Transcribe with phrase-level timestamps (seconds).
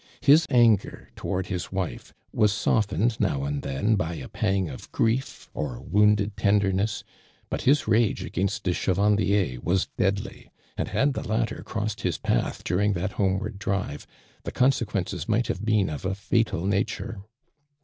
[0.21, 5.47] His anger toward his wife was softened now and then by a pang of grief
[5.53, 7.03] or wounded tenderness;
[7.51, 12.63] but his rage against de Chevandicr was deadly, and had the latter crossed his path
[12.63, 14.07] during that homeward drive,
[14.43, 17.21] the consc (juences might have been of a fatal nature.